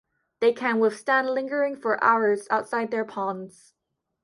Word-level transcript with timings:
They 0.39 0.51
can 0.51 0.79
withstand 0.79 1.29
lingering 1.29 1.75
for 1.75 2.03
hours 2.03 2.47
outside 2.49 2.89
their 2.89 3.05
ponds. 3.05 3.75